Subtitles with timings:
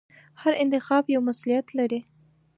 [0.41, 2.01] هر انتخاب یو مسؤلیت لري.